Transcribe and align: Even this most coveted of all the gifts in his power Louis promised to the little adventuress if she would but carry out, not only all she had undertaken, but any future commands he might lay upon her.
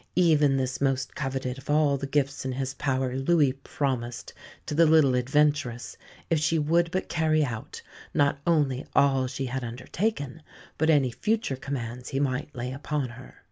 Even 0.15 0.57
this 0.57 0.81
most 0.81 1.13
coveted 1.13 1.59
of 1.59 1.69
all 1.69 1.95
the 1.95 2.07
gifts 2.07 2.43
in 2.43 2.53
his 2.53 2.73
power 2.73 3.15
Louis 3.15 3.51
promised 3.53 4.33
to 4.65 4.73
the 4.73 4.87
little 4.87 5.15
adventuress 5.15 5.95
if 6.27 6.39
she 6.39 6.57
would 6.57 6.89
but 6.89 7.07
carry 7.07 7.43
out, 7.45 7.83
not 8.11 8.39
only 8.47 8.87
all 8.95 9.27
she 9.27 9.45
had 9.45 9.63
undertaken, 9.63 10.41
but 10.79 10.89
any 10.89 11.11
future 11.11 11.55
commands 11.55 12.09
he 12.09 12.19
might 12.19 12.55
lay 12.55 12.71
upon 12.73 13.09
her. 13.09 13.35